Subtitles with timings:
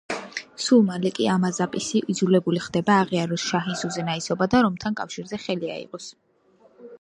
[0.67, 6.11] სულ მალე კი ამაზასპი იძულებული ხდება აღიაროს შაჰის უზენაესობა და რომთან კავშირზე ხელი აიღოს.